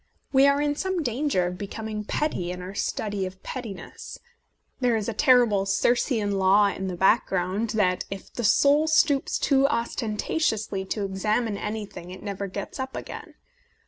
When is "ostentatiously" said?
9.67-10.85